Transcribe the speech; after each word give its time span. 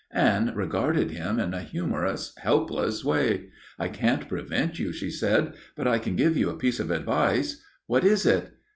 Anne 0.15 0.51
regarded 0.55 1.11
him 1.11 1.39
in 1.39 1.53
a 1.53 1.61
humorous, 1.61 2.33
helpless 2.39 3.05
way. 3.05 3.49
"I 3.77 3.87
can't 3.87 4.27
prevent 4.27 4.79
you," 4.79 4.91
she 4.91 5.11
said, 5.11 5.53
"but 5.75 5.87
I 5.87 5.99
can 5.99 6.15
give 6.15 6.35
you 6.35 6.49
a 6.49 6.57
piece 6.57 6.79
of 6.79 6.89
advice." 6.89 7.63
"What 7.85 8.03
is 8.03 8.25
it?" 8.25 8.51